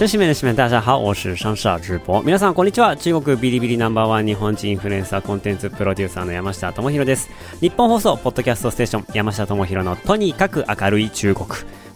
[0.00, 0.08] 中国。
[0.08, 2.22] 真面目的面，大家好，我是上下直播。
[2.22, 2.96] 皆さんこんにちは。
[2.96, 7.28] 中国ビリビリナンバーワン日本人インフルエンサーコンテンツプロデューサーの山下智博です。
[7.60, 11.46] 日本放送ポッドキャストステーション山下智博のとにかく明るい中国。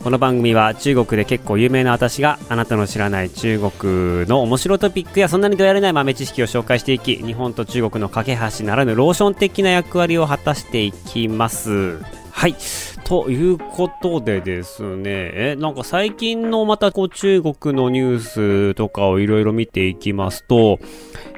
[0.02, 12.02] この番組は中国で結構有名な私があなたの知らない中国の面白トピックやそんなにどやれない豆知識を紹介していき日本と中国の架け橋ならぬローション的な役割を果たしていきます
[12.32, 12.54] はい
[13.04, 20.78] ということでですね、え、なんか最近のまたこう中国のニュースとかをいろいろ見ていきますと、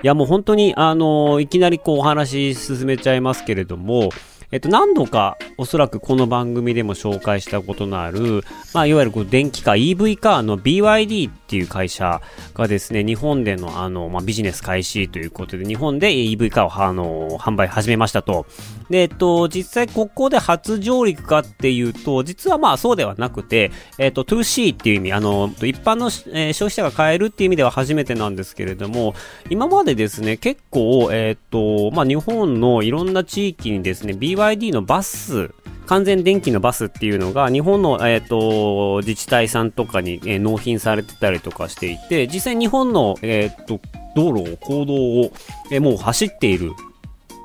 [0.02, 4.10] いやもう本当にあの、いきなりこうお話し進めちゃいますけれども、
[4.52, 8.44] えっと、何度かおそらくこの番組でも紹介したことのある、
[8.74, 12.20] まあ、いわゆるこう電気化 EV カーの BYD っていう会社
[12.54, 18.46] がですね、日本でのあの、まあ、ビジネス開始ということで、日本で EV カーをあの、販売始めましたと。
[18.90, 29.14] で、えっと、実際ここで初上陸かっていうと、実はまあそうではなくて、えっと、2C っていう意味、あの、一般の、えー、消費者が買えるっていう意味では初めてなんですけれども、
[29.50, 35.50] 今までですね、結構、えっと、まあ日本のいろんな地域にですね、BYD のバス、
[35.86, 43.80] 完全電気のバスっていうのが日本の、えーと、自治体さんとかに、えー、納品されてたりとかしていて実際日本の、えーと、
[44.14, 45.32] 道路を公道を、
[45.70, 46.72] えー、もう走っている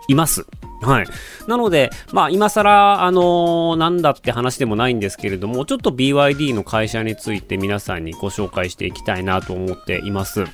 [0.08, 0.46] います
[0.82, 1.06] はい。
[1.48, 10.46] なので、まあ、今更、あのー、なんだって話でもないんですけれども、ちょっと BYD の会社について皆さんにご紹介していきたいなと思っています。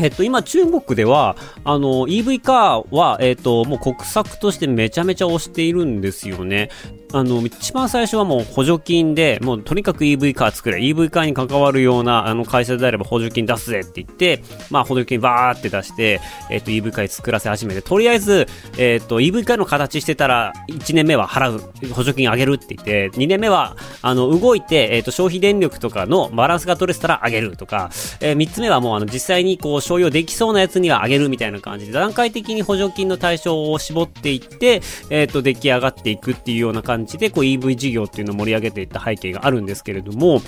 [0.00, 6.70] えっと、今中国では、あの、EV カーは、えっと、もう国策としてめちゃめちゃ推しているんですよね。
[7.14, 27.90] あの、一番最初はもう補助金で、もうとにかく EV カー作れ、EV カーに関わるような、あの、会社であれば補助金出すぜって言って、まあ、補助金バーって出して、えっと、EV カー作らせ始めて、とりあえず、えっと、EV カーの形してたら、1年目は払う、補助金あげるって言って、2年目は、あの、動いて、えっと、消費電力とかのバランスが取れてたらあげるとか、
[28.20, 40.40] えー、3つ目はもう、あの、実際にこう、商用できそうなやつにはあげるみたいな感じで、段階的に補助金の対象を絞っていって、えっと、出来上がっていくっていうような感じで、こう、EV 事業っていうのを盛り上げていった背景があるんですけれども、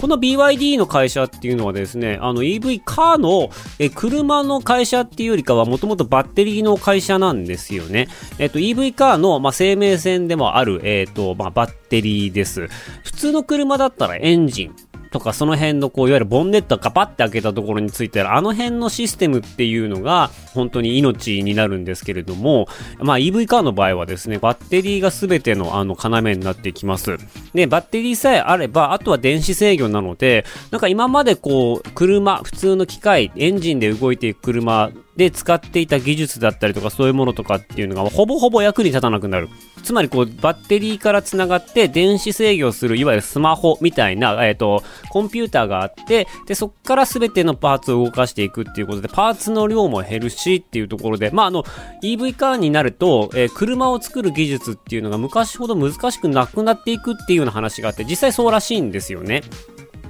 [0.00, 8.08] この BYD の会社っていうのはですね、あの EV カーのえ車の会社っていうよりかはもともとバッテリーの会社なんですよね。
[8.38, 12.68] えっと EV カーの、まあ、生命線でもある、えっと、まあ、バッテリーです。
[13.02, 14.89] 普通の車だったらエンジン。
[15.10, 27.16] とかその辺のこういわゆるボンネットがパッて開けたところについてあの辺のシステムっていうのが本当に命になるんですけれども、まあ EV カーの場合はですね、バッテリーが全てのあの要になってきます。
[27.54, 34.90] で、バッテリーさえあれば、あとは電子制御なので、なんか今までこう、車、普通の機械、エンジンで動いていく車
[35.20, 39.50] で使っていた技術だったりとかそういうものとかっていうのがほぼほぼ役に立たなくなる。
[39.82, 51.64] つまりこうバッテリーから繋がって電子制御するいわゆるスマホみたいな、えっ、ー、と、コンピューターがあって、で、そこから全てのパーツを動かしていくっていうことで、パーツの量も減るしっていうところで、まあ、あの、
[52.02, 59.42] EV カーになると、えー、車を作る技術っていうのが昔ほど難しくなくなっていくっていうような話があって、実際そうらしいんですよね。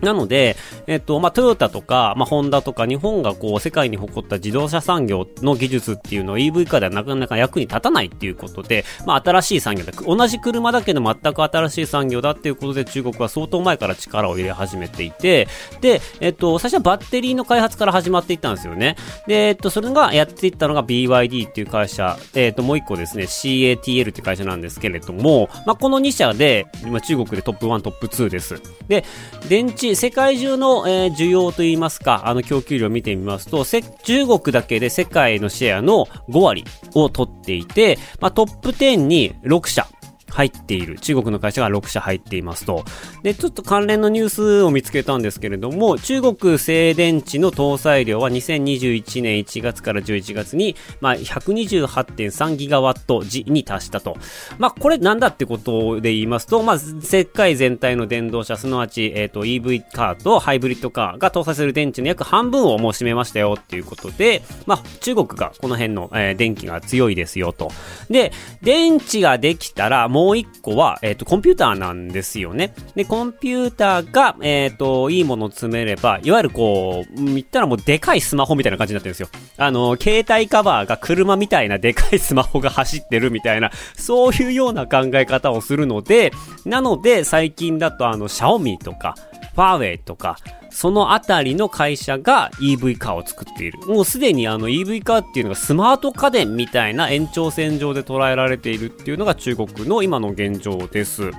[0.03, 0.57] なので、
[0.87, 9.93] えっと、まあ、トヨタとか、まあ、ホンダとか、日本がこう、世界に誇った自動車産業の技術っていうのを EV 化ではなかなか役に立たないっていうことで、まあ、新しい産業だ。
[9.93, 15.49] 同じ車だけど全く新しい産業だっていうことで、中国は相当前から力を入れ始めていて、
[15.81, 18.97] で、えっと、最初はバッテリーの開発から始まっていったんですよね。
[19.27, 28.61] で、えっと、それがやっていったのが BYD っていう会社、えっと、もう一個ですね、CATL って会社なんですけれども、まあ、この2社で、今中国でトップ1、トップ2です。
[28.89, 29.05] で、
[29.49, 36.65] 電池世界中の、えー、需要といいますか、あの供給量を見てみますと、中国だけで世界のシェアの5割
[36.95, 39.87] を取っていて、まあ、トップ10に6社
[40.31, 40.99] 入っている。
[40.99, 42.85] 中国の会社が6社入っていますと。
[43.23, 54.17] で、ちょっと関連のニュースを見つけたんですけれども、中国静電池の搭載量は2021年1月から11月に、まあ、128.3ギガワット時に達したと。
[54.59, 67.71] まあ、これなんだってことで言いますと、まあ、世界全体の電動車、すなわち、えっ、ー、と、EV カーとハイブリッドカーが搭載する電池の約半分をもう占めましたよっていうことで、まあ、中国がこの辺の、えー、電気が強いですよと。
[68.09, 68.33] で、
[68.63, 72.75] 電池ができたら、ももう一個は、えっ、と、コンピューターなんですよね。
[72.95, 79.29] で、コンピューターが、えっ、と、いいものを詰めれば、いわゆるこう、言ったらもうでかいスマホみたいな感じになってるんですよ。
[79.57, 86.33] あの、携帯カバーが車みたいなでかいスマホが走ってるみたいな、そういうような考え方をするので、
[86.67, 89.15] なので、最近だとあの、シャオミとか、
[89.55, 90.37] ファーウェイとか、
[90.71, 93.79] そのあたりの会社が EV カーを作っている。
[93.87, 101.31] もうすでにあの EV カーっていうのがスマート家電みたいな延長線上で捉えられているっていうのが中国の今の現状です。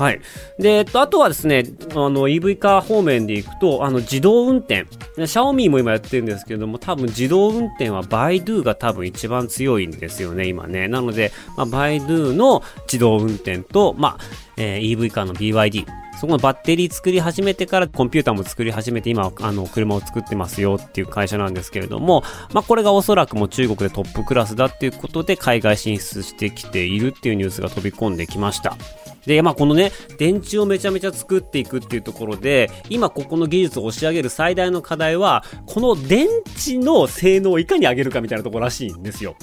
[0.00, 0.20] はい。
[0.58, 4.86] で、えっと、あとはですね、あの EV カー方面でいくと、あの自動運転。
[5.16, 10.88] シャオミーも今やってるんですけれども、多分自動運転はバイドゥが多分一番強いんですよね、今ね。
[10.88, 14.18] なので、まあ、バイドゥの自動運転と、まあ、
[14.56, 15.84] えー、EV カーの BYD。
[16.18, 22.22] そこのバッテリー作り始めてからコンピューターも作り始めて今、あの、車を作ってますよっていう会社なんですけれども、
[22.52, 28.76] まあ、これがおそらくも中国でトップクラスだっていうことで海外進出してきているっていうニュースが飛び込んできました。
[29.26, 36.26] で、まあ、このね、電池をめちゃめちゃ作っていくっていうところで、今ここの技術を押し上げる最大の課題は、この電
[36.58, 39.36] 池の性能をいかに上げるかみたいなところらしいんですよ。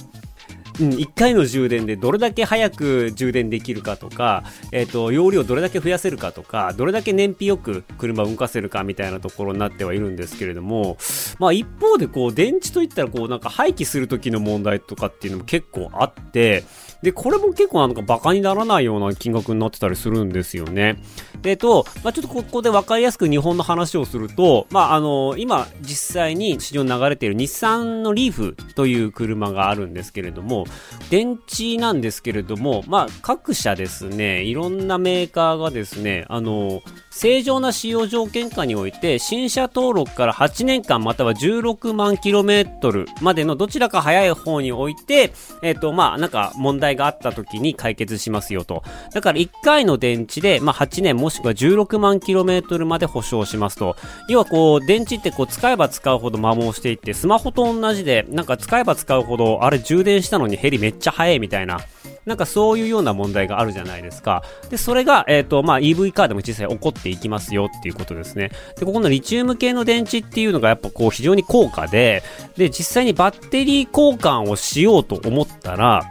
[0.79, 10.97] うん、1回の充電でどれだけ早く充電できるかとか、えっ、ー、と、容量どれだけ増やせるかとか、どれだけ燃費よく車を動かせるかみたいなところになってはいるんですけれども、
[11.39, 16.63] まあ一方でこう、電池といったらこう、なんか廃棄する時の問題とかっていうのも結構あって、
[17.01, 20.97] で、これも結構なんか馬鹿にならないような金額になってたりするんですよね。
[21.41, 30.65] で、と、まあ、ちょっとここで分かりやすく日本の話をすると、まあ、あの、今実際に市場に流れている日産のリーフという車があるんですけれども、
[31.09, 36.81] 電池なんですけれども、まあ、各社ですね、いろんなメーカーがですね、あの、
[37.19, 45.33] 正常な使用条件下において、新車登録から8年間または16万 km までのどちらか早い方において、
[45.63, 48.83] えっ、ー、と、まあ、なんか問題があった時に解決しますよと。
[49.15, 53.95] だから1回の電池で、まあ、8年もしくは16万 km まで保証しますと。
[54.29, 61.79] 要はこう、電池ってこう、使えば使うほど摩耗していって、スマホと同じで、なんか使えば使うほど、あれ充電したのにヘリめっちゃ速いみたいな。
[62.27, 64.43] なんかそういうような問題があるじゃないですか。
[64.69, 68.51] で、それが、えっ、ー、と、まあ、EV カーでも実際起こっていきますよっていうことですね。
[68.77, 72.23] で、ここのリチウム系の電池っていうのがやっぱこう非常に高価で、
[72.57, 76.03] で、実際にバッテリー交換をしようと思ったら、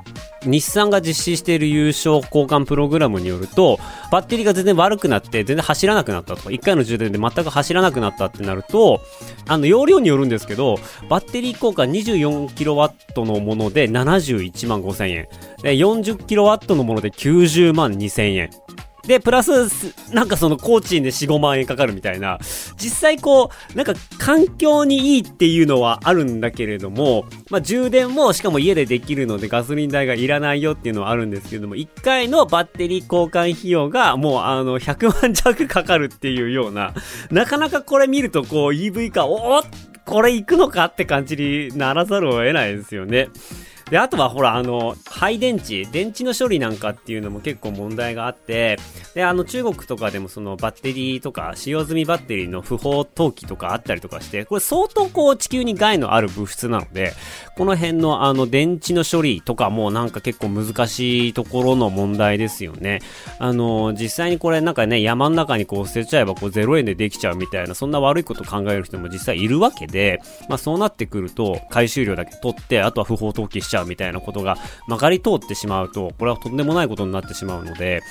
[0.45, 3.79] 日産が実施している優勝交換プログラムによると、
[4.11, 9.01] バッテリーが全然悪くなって、全然走らなくなったとか、1回の充電で全く走らなくなったってなると、
[9.49, 10.79] あの、容量によるんですけど、
[11.09, 11.91] バッテリー交換
[12.55, 15.29] 24kW のもので71万5000円。
[15.63, 18.51] で、40kW のもので90万2000円。
[19.07, 19.51] で、プラス、
[20.13, 22.39] なんかその工賃で4、5万円かかるみたいな、
[22.77, 36.95] 実際こう、なんか環境にいいっていうのはあるんだけれども、まあ充電もしかも家でできるのでガソリン代がいらないよっていうのはあるんですけども、1回のバッテリー交換費用がもうあの100万弱かかるっていうような、
[37.31, 39.63] なかなかこれ見るとこう EV か、おお
[40.05, 43.29] これ行くのかって感じにならざるを得ないですよね。
[43.91, 48.79] で、あとはほら、あの、廃電池、電池の処理なんかっていうのも結構問題があって、
[49.15, 57.13] で、あの、中国とかでもそのバッテリーとか、使用済みバッテリーの不法投棄とかあったりとかして、これ相当こう地球に害のある物質なので、
[57.57, 63.01] この辺のあの、電池の処理とかもなんか結構難しいところの問題ですよね。
[63.39, 70.21] あの、実際にこれなんかね、山の中にこう捨てちゃえばこう0円でできちゃうみたいな、そんな悪いこと考える人も実際いるわけで、
[70.51, 78.03] まあそうなってくると、回収量だけ取って、あとは不法投棄しちゃうみたいなことがまかり通ってしまうと、これはとんでもないことになってしまうので、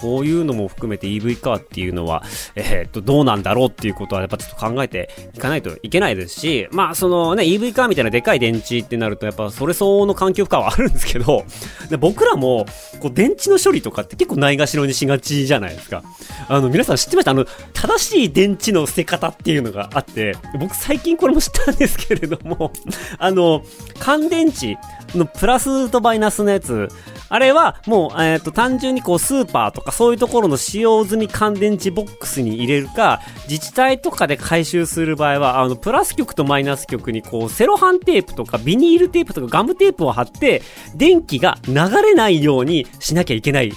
[0.00, 2.22] こういうのも含めて EV カーっていうのは、
[2.54, 11.44] えー、っと、どうなんだろうっていうことはやっぱちょっと考えていかないといけないですし、まあそのね、EV カーみたいなでかい電池ってなるとやっぱそれ相応の環境負荷はあるんですけど、
[11.90, 12.66] で僕らも
[13.00, 16.02] こう電池の処理とかって結構ないがしろにしがちじゃないですか。
[16.48, 17.30] あの、皆さん知ってました？
[17.30, 22.72] あの、正しい電池の捨て方っていうのがあって、僕最近これも知ったんですけれども、
[23.18, 23.62] あの、
[23.98, 24.76] 乾電池
[25.14, 26.88] のプラスとマイナスのやつ、
[27.34, 40.62] あれはもう、えっ、ー、と、単純にこう、スーパーとかそういうところの使用済み乾電池ボックスに入れるか、自治体とかで回収する場合は、あの、プラス極とマイナス極にこう、セロハンテープとかビニールテープとかガムテープを貼って、
[40.94, 43.72] 電気が流れないようにしなきゃいけない。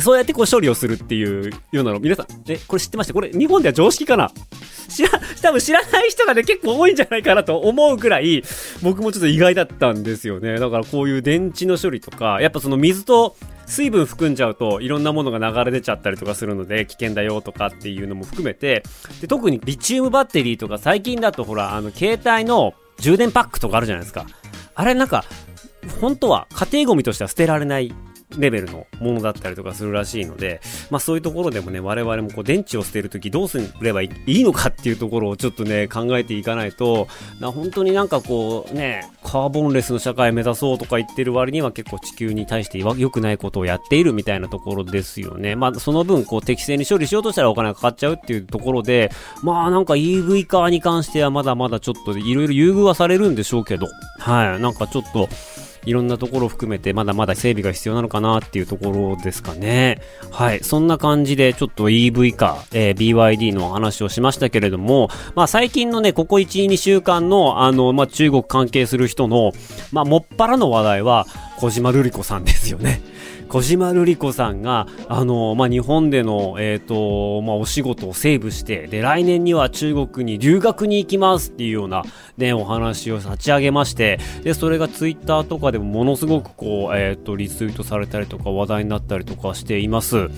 [0.00, 3.14] そうやってこう処理をするっていうようなの、皆さん、え、これ知ってました？
[3.14, 4.30] これ日本では常識かな？
[4.88, 5.10] 知ら、
[5.42, 8.42] 多分知らない人がね、結構多いんじゃないかなと思うくらい、
[8.82, 10.58] 僕もちょっと意外だったんですよね。
[10.58, 13.36] だからこういう電池の処理とか、やっぱその水と
[13.66, 18.82] 水分含んじゃうといろんなものが流れ出ちゃったりとかするので危険だよとかっていうのも含めて、
[19.20, 24.26] で特にリチウムバッテリーとか最近だとほら、あの携帯の充電パックとかあるじゃないですか。
[24.74, 25.24] あれなんか、
[26.00, 27.92] 本当は家庭ゴミとしては捨てられない
[28.36, 37.08] レベルのものだったりとかするらしいので、まあそういうところでもね、我々もこう電池を捨てるときどうすればいいのかっていうところをちょっとね、考えていかないと、
[37.40, 45.56] な本当になんかこうね、カーボンレスの社会目指そうとか言ってる割には結構地球に対して良くないことをやっているみたいなところですよね。
[45.56, 49.10] まあその分こう適正に処理しようとしたらお金がかかっちゃうっていうところで、
[49.42, 53.86] まあなんか EV 化に関してはまだまだちょっといろいろ優遇はされるんでしょうけど、
[54.18, 55.28] はい、なんかちょっと、
[55.88, 60.02] いろんなところを含めてまだまだ整備が必要なのかなっていうところですかね。
[60.30, 60.60] はい。
[60.62, 69.52] そんな感じでちょっと EV 化、えー、BYD の話をしましたけれども、まあ最近のね、ここ1、2週間のあの、まあ中国関係する人の、
[69.90, 71.26] まあもっぱらの話題は
[71.56, 73.00] 小島瑠璃子さんですよね。
[73.48, 82.04] 小島瑠璃子さんが、あの、まあ、日本での、えっ、ー、と、まあ、お仕事をセーブして、で、来年には中国に留学に行きますっていうような、
[82.36, 90.28] ね、お話を立ち上げまして、で、それがツイッターとかでもものすごくこう、えっ、ー、と、リツイートされたりとか話題になったりとかしています。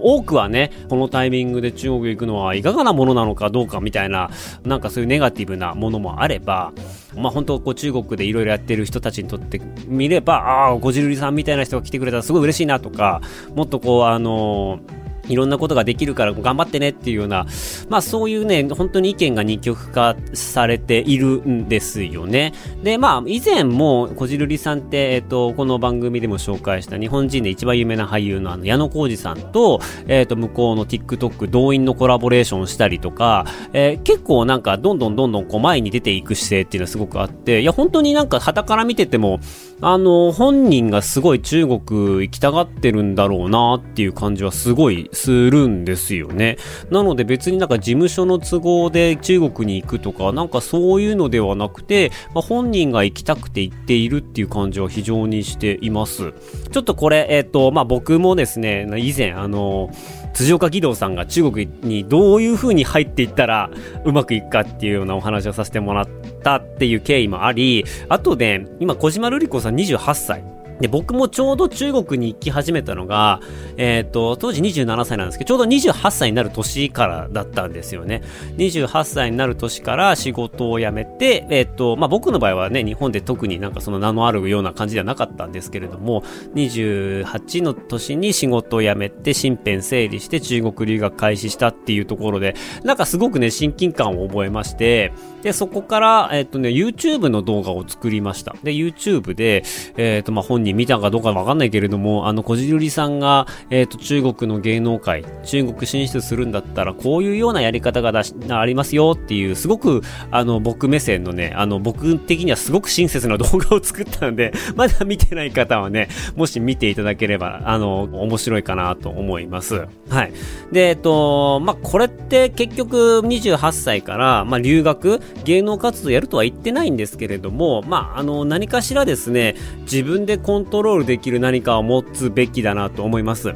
[0.00, 4.30] 多くはね、このタイミングで中国へ行くのはいかがなものなのかどうかみたいな、
[4.64, 6.72] なんかそういうネガティブなものもあれば、
[7.16, 13.20] まあ本当こう中国でいろいろやってる人たちにとってみれば、ああ、ごじるりさんみたいな人が来てくれたらすごい嬉しいなとか、
[13.54, 17.46] もっとこうあのーいろんなことができるから頑張ってねっていうような、
[17.88, 22.52] まあそういうね、本当に意見が二極化されているんですよね。
[22.82, 39.40] で、まあ以前もこじるりさんって、えっ、と、この番組でも紹介した日本人で一番有名な俳優のあの矢野浩二さんと、えっ、と、向こうの TikTok 動員のコラボレーションしたりとか、えー、結構なんかどんどんどんどんこう前に出ていく姿勢っていうのはすごくあって、いや本当になんか旗から見てても、
[39.80, 46.56] あの、本人がすごい中国行きたがってるんだろうなっていう感じはすごいするんですよね。
[46.90, 56.32] なので別になんか事務所の都合で中国に行くとか、なんかそういうのではなくて、まあ、本人が行きたくて行っているっていう感じは非常にしています。
[56.72, 59.90] ちょっとこれ、えっ、ー、と、まあ、僕もですね、以前、あの、
[60.32, 63.70] 辻岡義堂さんが中国にどういうふうに入っていったら
[64.04, 66.08] うまくいくかっていうようなお話をさせてもらっ
[66.42, 70.57] たっていう経緯もあり、あとね、今小島瑠璃子さん28歳。
[70.80, 73.40] で、僕もちょうど中国に行き始めたのが、
[73.76, 78.22] えっ、ー、と、当時27歳なんですけど、ちょうど28歳になる年からだったんですよね。
[78.56, 86.22] 28歳になる年から仕事を辞めて、えっ、ー、と、まあ、僕の場合はね、日本で特になんかその名のあるような感じではなかったんですけれども、
[86.54, 92.54] 28の年に仕事を辞めて、身辺整理して中国留学開始したっていうところで、
[92.84, 98.54] なんかすごくね、親近感を覚えまして、で、そこから、えっ、ー、とね、YouTube の動画を作りました。
[98.62, 99.62] で、YouTube で、
[99.96, 119.86] えっ、と、まあ、本人に見たかどうかわかんないけれども、あの、こじるりさんが、えっ、ー、と、中国の芸能界、中国進出するんだったら、こういうようなやり方がだしありますよっていう、すごく、あの、僕目線のね、あの、僕的にはすごく親切な動画を作ったんで、 まだ見てない方はね、もし見ていただければ、あの、面白いかなと思います。
[120.08, 120.32] はい。
[120.72, 133.54] で、えっ、ー、と、まあ、これって結局28歳から、まあ、留学、芸能活動やるとは言ってないんですけれども、まあ、あの、何かしらですね、自分でコンントロールできる何かを持つべきだなと思います。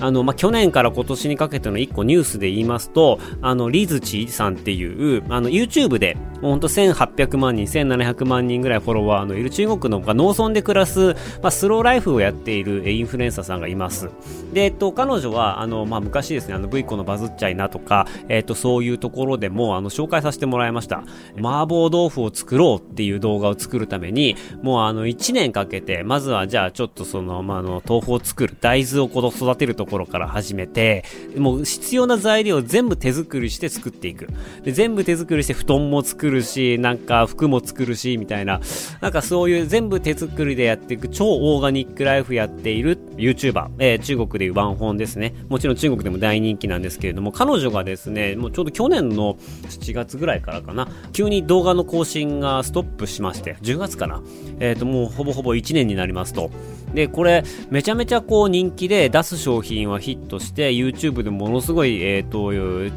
[0.00, 14.10] あの、まあ、去年から今年にかけての一個ニュースで言いますと、あの、リズチさんっていう、あの、YouTube で、ほんと1800万人、1700万人ぐらいフォロワーのいる中国の農村で暮らす、まあ、スローライフをやっているインフルエンサーさんがいます。
[14.52, 21.04] で、えっと、彼女は、あの、まあ、昔ですね、あの、V コのバズっちゃいなとか、えっと、そういうところでも、あの、紹介させてもらいました。
[21.38, 31.04] 麻婆豆腐を作ろうっていう動画を作るために、もうあの、1年かけて、まずはじゃあちょっとその、まあ、あの、豆腐を作る、大豆をこの育てるとところから始めて、
[31.36, 34.28] もう必要な材料を全部手作りして作っていく。
[34.62, 38.60] で、全部手作りして布団も作るし、なんか服も作るし、みたいな、
[39.00, 45.34] なんかそういう全部手作りでやっていく超オーガニックライフやっている YouTuber、えー、中国でいうワンホンですね。
[45.48, 49.34] もちろん中国でも大人気なんですけれども、彼女がですね、もうちょうど去年の
[49.68, 54.22] 7月ぐらいからかな、急に動画の更新がストップしまして、10月かな。
[54.60, 56.50] えっ、ー、と、もうほぼほぼ1年になりますと。
[56.94, 62.52] で、これ、めちゃめちゃこう人気で出す商品はヒットして、YouTube でものすごい、えっ、ー、と、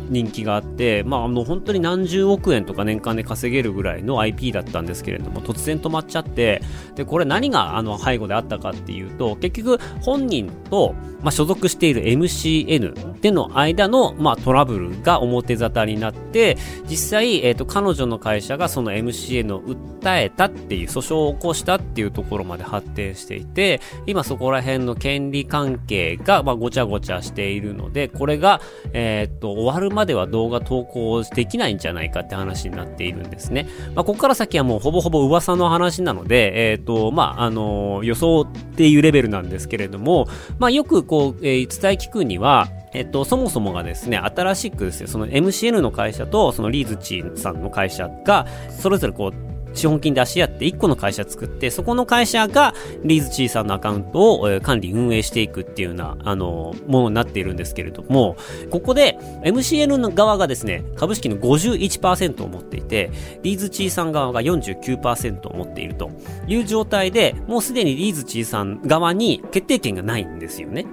[0.09, 6.61] 人気があって、まあ、あの、本当に何十億円とか年間で稼げるぐらいの IP だったんですけれども、突然止まっちゃって、
[6.95, 28.62] で、これ何があの背後であったかっていうと、結局、本人と、まあ、所属している MCN での間の、まあ、トラブルが表沙汰になって、実際、えっ、ー、と、彼女の会社がその MCN を訴えたっていう、訴訟を起こしたっていうところまで発展していて、今そこら辺の権利関係が、まあ、ごちゃごちゃしているので、これが、
[28.94, 33.67] えー、っと、終わるまでは動画投稿できないんじゃないかって話になっているんですね。
[33.96, 40.27] まあ、ここから先はもうほぼほぼ噂の話なので、えー、っと、まあ、あのー、予想っていうレベルなんですけれども、
[40.60, 58.36] まあ、よくこう、えー、伝え聞くには、えっと、そもそもがですね、新しくですね、その MCN の会社と、そのリーズチーさんの会社が、それぞれこう、資本金出し合って1個の会社作って、そこの会社がリーズチーさんのアカウントを、え管理運営していくっていうような、あの、ものになっているんですけれども、
[58.69, 63.12] ここで MCN の側がですね、株式の51%を持っていて、
[63.43, 66.12] リーズチーさん側が49%を持っていると
[66.47, 70.86] いう状態で、もうすでにリーズチーさん側に決定権がないんですよね。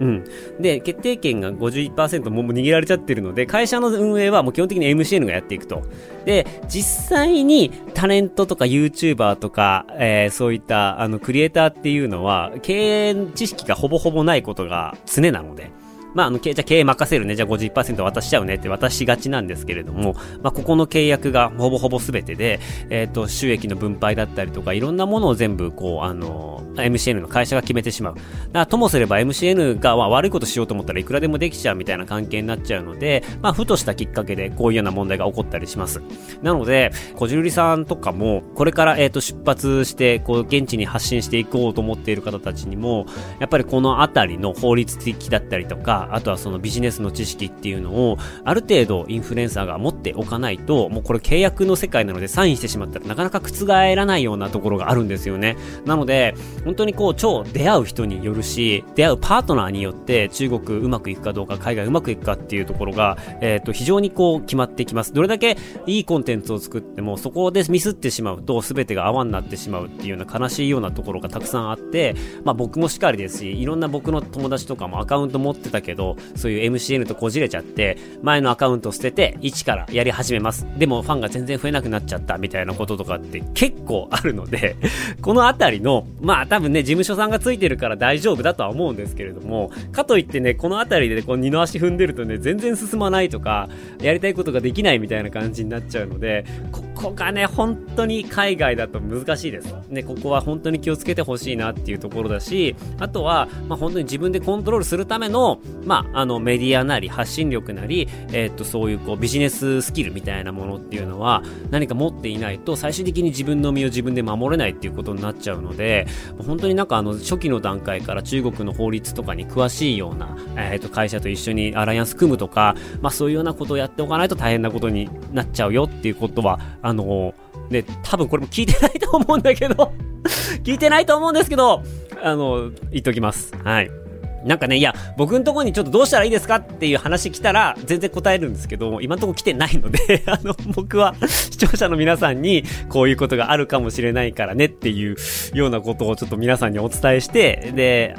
[0.00, 0.24] うん。
[0.60, 5.82] で、決定権が51%もも握られちゃってるので、会社の運営はもう基本的に MCN がやっていくと。
[6.24, 15.70] で、実際にタレントとか YouTuber とか、えー、そういったあのクリエイターっていうのは、経営知識がほぼほぼないことが常なので、
[16.14, 28.14] まあ、あの、じゃあ経営任せるね、じゃあ50%渡しちゃうねって渡しがちなんですけれども、まあ、ここの契約がほぼほぼ全てで、えっ、ー、と、収益の分配だったりとか、いろんなものを全部、こう、あの、MCN の会社が決めてしまう。
[28.14, 36.02] だからともすれば MCN が、まあ、悪いことしようと思ったらいくらでもできちゃうみたいな関係になっちゃうので、まあ、ふとしたきっかけでこういうような問題が起こったりします。
[36.42, 43.06] なので、こじるりさんとかも、これから、えっ、ー、と、出発して、こう、現地に発信していこうと思っている方たちにも、
[43.38, 55.56] やっぱりこのあたりの法律的だったりとか、あとはそのビジネスの知識っていうのを、ある程度インフルエンサーが持っておかないと、もうこれ契約の世界なのでサインしてしまったらなかなか覆らないようなところがあるんですよね。
[55.84, 65.12] なので、本当にこう、超出会う人によるし、出会うパートナーによって中国うまくいくかどうか、海外うまくいくかっていうところが、えっ、ー、と、非常にこう、決まってきます。
[65.12, 65.56] どれだけ
[65.86, 80.66] いいコンテンツを作っても、そこでミスってしまうと、全てが泡になってしまうっていうような悲しいようなところがたくさんあって、まあ僕もしかりですし、いろんな僕の友達とかもアカウント持ってたけど、けどそういう MCN とこじれちゃって、前のアカウント捨てて、1からやり始めます。
[80.78, 84.76] でもファンが全然増えなくなっちゃったみたいなこととかって結構あるので
[85.20, 93.68] このあたりの、まあ多分ね、事務所さんがついてるから大丈夫だとは思うんですけれども、かといってね、このあたりで、ね、こう二の足踏んでるとね、全然進まないとか、
[94.00, 99.74] やりたいことができないみたいな感じになっちゃうので、ここがね、本当に海外だと難しいです。
[99.88, 116.06] ね、ここは本当に気をつけてほしいなっていうところだし、あとは、まあ本当に自分でコントロールするための、まあ、あのメディアなり発信力なり、えー、っと、そういうこうビジネススキルみたいなものっていうのは何か持っていないと最終的に自分の身を自分で守れないっていうことになっちゃうので、
[116.46, 127.34] 本当になんかあの初期の段階から中国の法律とかに詳しいような、えー、っと会社と一緒にアライアンス組むとか、まあそういうようなことをやっておかないと大変なことになっちゃうよっていうことは、あの
[127.70, 129.92] ね、多分これも聞いてないと思うんだけど
[130.62, 131.82] 聞いてないと思うんですけど、
[132.22, 133.52] あの、言っときます。
[133.64, 134.01] はい。
[134.44, 145.16] なんかね、いや、僕のとこにちょっとどうしたらいいですかっていう話来たら、全然答えるんですけど、今のとこ来てないので あの、僕は視聴者の皆さんに、こういうことがあるかもしれないからねっていう
[145.54, 148.16] ようなことをちょっと皆さんにお伝えして、で、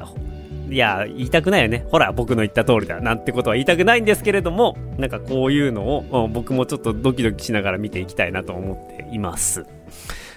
[0.70, 1.86] いや、言いたくないよね。
[1.92, 3.00] ほら、僕の言った通りだ。
[3.00, 9.66] なんてことは言いたくないんですけれども、なんかこういうのを、僕もちょっとドキドキしながら見ていきたいなと思っています。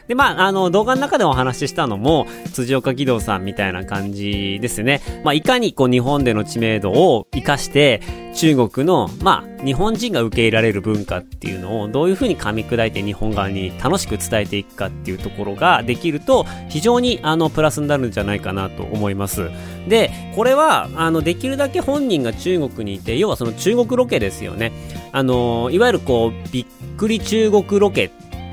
[0.09, 5.01] で、まあ、あの、動画の中でお話ししたのも、辻岡義堂さんみたいな感じですね。
[5.25, 8.01] まあ、いかにこう、日本での知名度を活かして、
[8.37, 19.51] 中国の、まあ、日本人が受け入れられる文化っていうのをどういうふうに噛み砕いて日本側に楽しく伝えていくかっていうところができると非常にあのプラスになるんじゃないかなと思います。
[19.88, 24.73] で、これはあのできるだけ本人が中国にいて、要はその中国ロケですよね。
[25.12, 26.66] あの、いわゆるこう、びっ
[26.97, 28.11] くり中国ロケ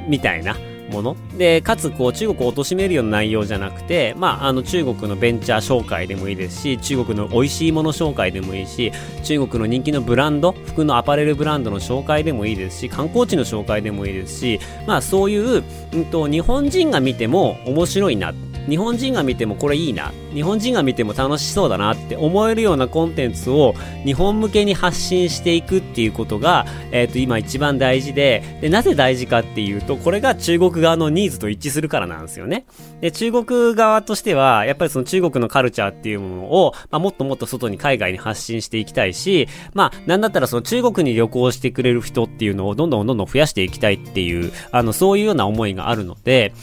[0.08, 0.56] みたいな、
[0.90, 8.92] もので、かつこう中国を貶めるような内容じゃなくて、まあ、あの中国のベンチャー紹介でもいいですし、中国の美味しいもの紹介でもいいし、
[9.24, 18.34] 中国の人気のブランド、服のアパレルブランドの紹介でもいいですし、観光地の紹介でもいいですし、まあそういう、うんと、日本人が見ても面白いな。
[18.70, 20.12] 日本人が見てもこれいいな。
[20.34, 23.74] 日本人が見ても楽しそうだなって思えるようなコンテンツを
[24.06, 32.66] 日本向けに発信していくっていうことが、えっ、ー、と、今一番大事でで、なぜ大事かっていうと、これが中国側のニーズと一致するからなんですよね。
[33.02, 46.54] で、中国側としては、やっぱりその中国のカルチャーっていうものを、まあ、もっともっと外に海外に発信していきたいし、まあ、なんだったらその中国に旅行してくれる人っていうのをどんどんどんどん増やしていきたいっていう、あの、そういうような思いがあるので、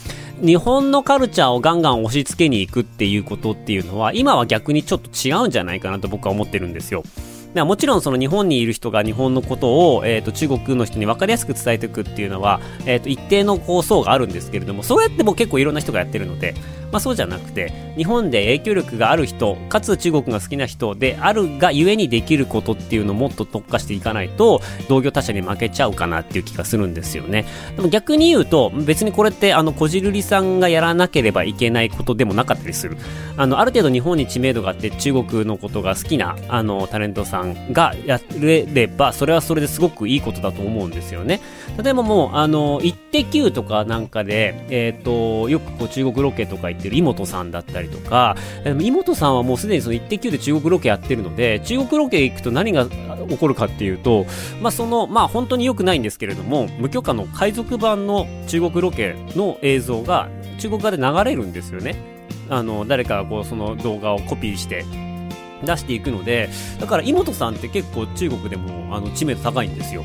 [0.41, 7.03] 日本のカルチャーをガンガン押し付けに行くっていうことっっていうのは、今は逆にちょっと違うんじゃないかなと僕は思ってるんですよ。
[7.53, 16.55] もちろんその日本にいる人が日本のことを、えー、と中国の人に分かりやすく伝えていくっていうのは、えー、と一定の構想があるんですけれども、そうやっても結構いろんな人がやってるので、
[16.91, 27.45] まあ、そうじゃなくて日本で影響力がある人かつ中国が好きな人であるがゆえにできることっていうのをもっと特化していかないと同業他社に負けちゃうかなっていう気がするんですよね。
[27.75, 32.97] でも逆に言うと別にこれってあのこじるりさんがやらなければいけないことでもなかったりする。
[33.37, 41.41] あのある程度日本に知名度があって中国のことが好きなあのタレントさんがやれればそれはそれですごくいいことだと思うんですよね。
[41.81, 48.35] 例えばもうあのイッテ Q とかなんかで、えっ、ー、とよくこう中国ロケとか行ってる妹さんだったりとか
[48.79, 54.25] 妹さんはもうすでにそのイッテ Q で中国ロケやってるので中国ロケ行くと何が起こるかっていうと
[54.61, 61.95] まあそのまあ本当に良くないんですけれども無許可の海賊版の中国ロケの映像が中国側で流れるんですよね。
[62.49, 64.83] あの誰かがこうその動画をコピーして
[65.63, 70.03] 出していくのでだから妹さんって結構中国でもあの知名度高いんですよ。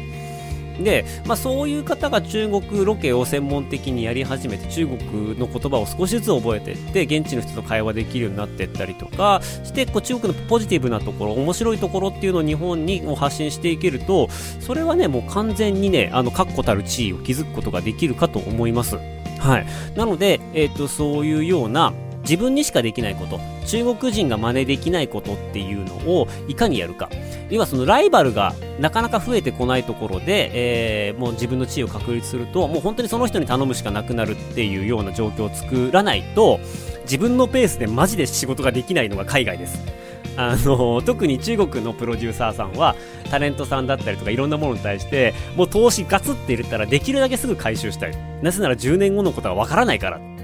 [0.83, 14.29] で、まあ、そういう方が中国ロケを専門的にやり始めて中国の言葉を少しずつ覚えていって現地の人と会話できるようになっていったりとかしてこう中国のポジティブなところ面白いところっていうのを日本に発信していけると
[14.61, 18.97] それはねもう完全にねあの確固たる地位を築くことができるかと思います。
[19.39, 21.93] はい、なので、えーとそういうような
[22.27, 27.09] 自分にしかできないこと中国人が真似できないことっていうのをいかにやるか。
[27.49, 30.51] 要はそのライバルがなかなか増えてこないところで、
[31.09, 36.59] えー、もう自分の地位を確立するともう本当にその人に頼むしかなくなるっていうような状況を作らないと
[37.03, 39.79] 自分のペースでマジで仕事ができないのが海外です。
[40.39, 42.95] あの特に中国のプロデューサーさんは
[43.31, 48.43] タレントさんだったりとかいろんなものに対してもう投資ガツって入れたらできるだけすぐ回収したい。
[48.43, 50.36] なぜなら10年後のことはわからないから。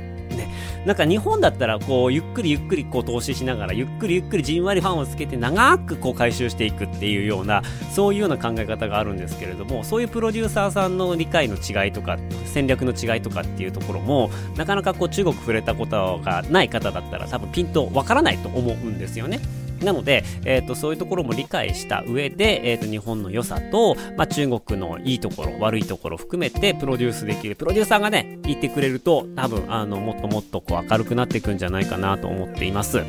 [0.84, 19.40] なんか日本だったらこうゆっくりゆっくりこう投資しながらゆっくりゆっくりじんわりファンをつけて長くこう回収していくっていうようなそういうような考え方があるんですけれどもそういうプロデューサーさんの理解の違いとか戦略の違いとかっていうところもなかなかこう中国触れたことがない方だったら多分ピンとわからないと思うんですよね。
[19.82, 33.02] なので、えーと、そういうところも理解した上で、えーと、日本の良さと、まあ、中国のいいところ悪いところ含めてプロデュースできるプロデューサーがねいてくれると多分あのもっともっとこう明るくなっていくんじゃないかなと思っています。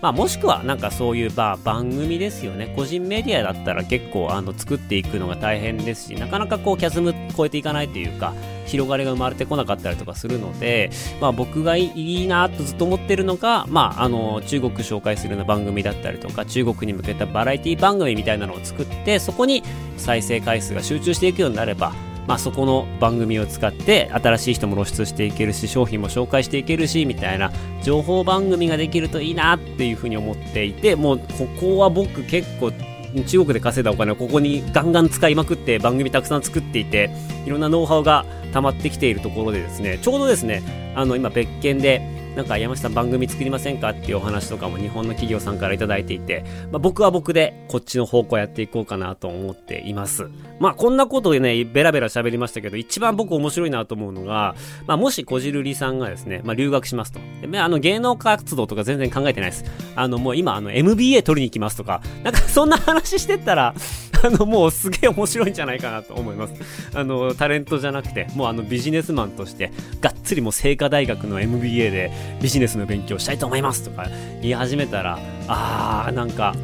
[0.00, 8.32] まあ、もしくはなんかそういう、まあ、番組ですよね個人メディアだったら結構あの作っていくのが大変ですしなかなかこうキャズム超えていかないというか
[8.70, 19.62] 広がりが生まれてこなかったりとかするので、まあ、僕がいいなとずっと思ってるのが、まあ、あの中国紹介するような番組だったりとか中国に向けたバラエティ番組みたいなのを作ってそこに
[19.96, 21.92] 再生回数が集中していくようになれば
[22.26, 27.50] まあ、そこの番組を使って新しい人も露出していけるし商品も紹介していけるしみたいな
[27.82, 31.24] 情報番組ができるといいなっていうふうに思っていてもうこ
[31.58, 32.70] こは僕結構
[33.26, 37.10] 中国で稼いだお金をここにガンガン使いまくって番組たくさん作っていて
[37.46, 50.28] いろんなノウハウが溜まってきているところでですねちょうどですねあの今別件でなんか山下さん番組作りませんかっていうお話とかも日本の企業さんから頂いていて、まあ、僕は僕でこっちの方向やっていこうかなと思っています。
[50.58, 54.54] まあこんなことでね、ベラベラ喋りましたけど、一番僕面白いなと思うのが、
[54.86, 57.20] まあもしこじるりさんがですね、まあ留学しますと。
[57.46, 59.64] であの芸能活動とか全然考えてないです。
[59.96, 63.74] あのもう今あの MBA 取りに行きますとか、なんかそんな話してったら、
[64.22, 66.54] あの、もうすげえ面白いんじゃないかなと思います。
[66.94, 72.10] あの、タレントじゃなくて、もうあのビジネスマンとして、がっつりもう清華大学の MBA で
[72.40, 74.06] ビジネスの勉強したいと思いますとか
[74.40, 76.54] 言い始めたら、あー、なんか、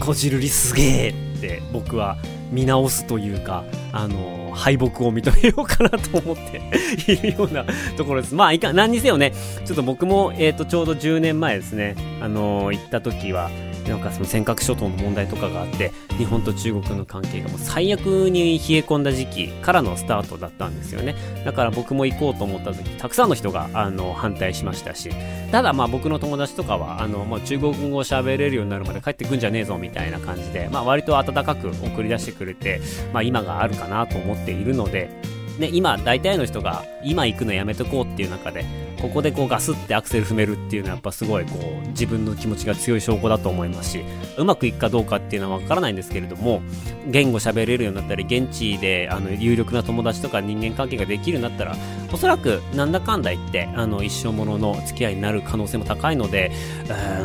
[0.00, 2.16] こじるりすげえって僕は
[2.50, 7.64] 見直すというか、あの、敗北を認めようかなと思っているような
[7.96, 8.34] ところです。
[8.34, 9.32] まあ、いか、何にせよね、
[9.64, 13.50] ちょっと僕も、えっ、ー、と、ちょうど10年前ですね、あの行った時は、
[13.88, 21.14] なんかその尖閣諸島の問題とかがあって日本と中国の関係がもう最悪に冷え込んだ時期からのスタートだったんですよね。
[21.44, 25.10] だから僕も行こうと思った時たくさんの人があの反対しましたし
[25.50, 32.80] ただまあ僕の友達とかはあの、まあ、中国語を喋れるようになるまで帰ってくんじゃねえぞみたいな感じで、まあ、割と温かく送り出してくれて、
[33.12, 35.10] まあ、今があるかなと思っているので
[35.58, 38.64] ね、今大体の人が今行くのやめとこうっていう中で
[39.00, 44.04] ここでこうガスってアクセル踏めるっていうのはやっぱすごいこう自分の気持ちが強い証拠だと思いますし
[44.38, 46.62] うまくいくかどうかっていうのはわからないんですけれども
[47.06, 51.76] 言語喋れるようになったり現地であの有力な友達とか人間関係ができるようになったら
[52.12, 56.50] おそらくなんだかんだ言ってあの一生ものの付き合いになる可能性も高いので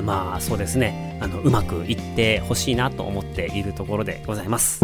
[0.03, 4.81] まあそうですねあのうまくいってほしいなと思っているところでございます。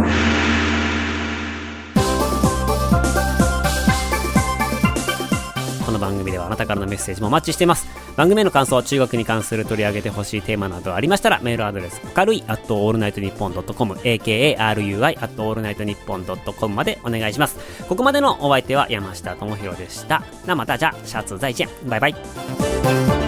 [5.96, 7.88] の番組ではあなたからのメッセージもお待ちしています。
[8.16, 17.58] 番組への感想、中国に関する取り上げてほしいテーマなどありましたら、メールアドレス、明るい、at allnightnippon.com、akarui、at allnightnippon.com までお願いします。
[17.88, 20.24] ここまでのお相手は山下智博でした。
[20.46, 21.68] な、またじゃ、シャツ再见。
[21.86, 23.25] バイバイ。